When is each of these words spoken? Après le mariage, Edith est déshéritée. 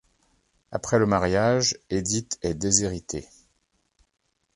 Après 0.71 0.97
le 0.97 1.05
mariage, 1.05 1.77
Edith 1.91 2.39
est 2.41 2.55
déshéritée. 2.55 3.27